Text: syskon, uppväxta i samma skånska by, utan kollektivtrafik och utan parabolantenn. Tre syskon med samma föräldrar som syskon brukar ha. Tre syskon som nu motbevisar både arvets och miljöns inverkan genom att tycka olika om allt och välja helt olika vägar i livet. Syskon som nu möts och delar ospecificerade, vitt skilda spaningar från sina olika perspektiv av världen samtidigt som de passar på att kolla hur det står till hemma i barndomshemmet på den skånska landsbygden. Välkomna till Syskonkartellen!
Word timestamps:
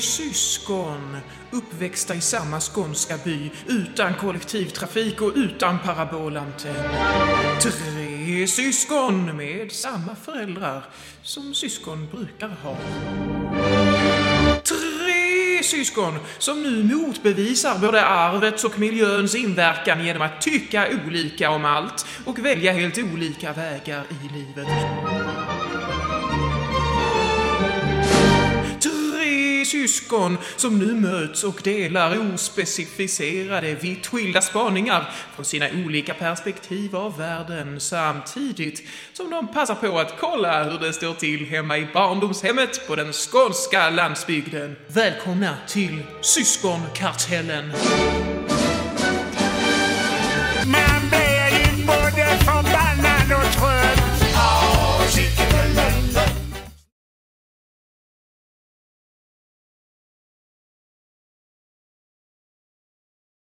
syskon, 0.00 1.16
uppväxta 1.50 2.14
i 2.14 2.20
samma 2.20 2.60
skånska 2.60 3.16
by, 3.24 3.50
utan 3.66 4.14
kollektivtrafik 4.14 5.22
och 5.22 5.32
utan 5.34 5.78
parabolantenn. 5.78 6.74
Tre 7.60 8.46
syskon 8.46 9.36
med 9.36 9.72
samma 9.72 10.16
föräldrar 10.16 10.84
som 11.22 11.54
syskon 11.54 12.08
brukar 12.12 12.48
ha. 12.48 12.76
Tre 14.64 15.62
syskon 15.62 16.18
som 16.38 16.62
nu 16.62 16.94
motbevisar 16.94 17.78
både 17.78 18.04
arvets 18.06 18.64
och 18.64 18.78
miljöns 18.78 19.34
inverkan 19.34 20.04
genom 20.04 20.22
att 20.22 20.40
tycka 20.40 20.88
olika 21.06 21.50
om 21.50 21.64
allt 21.64 22.06
och 22.24 22.38
välja 22.38 22.72
helt 22.72 22.98
olika 22.98 23.52
vägar 23.52 24.04
i 24.10 24.28
livet. 24.34 24.68
Syskon 29.66 30.38
som 30.56 30.78
nu 30.78 30.94
möts 30.94 31.44
och 31.44 31.60
delar 31.64 32.34
ospecificerade, 32.34 33.74
vitt 33.74 34.06
skilda 34.06 34.42
spaningar 34.42 35.10
från 35.34 35.44
sina 35.44 35.66
olika 35.84 36.14
perspektiv 36.14 36.96
av 36.96 37.18
världen 37.18 37.80
samtidigt 37.80 38.82
som 39.12 39.30
de 39.30 39.52
passar 39.52 39.74
på 39.74 39.98
att 39.98 40.14
kolla 40.20 40.64
hur 40.64 40.78
det 40.78 40.92
står 40.92 41.14
till 41.14 41.46
hemma 41.46 41.78
i 41.78 41.88
barndomshemmet 41.94 42.88
på 42.88 42.96
den 42.96 43.12
skånska 43.12 43.90
landsbygden. 43.90 44.76
Välkomna 44.88 45.56
till 45.68 46.02
Syskonkartellen! 46.20 47.72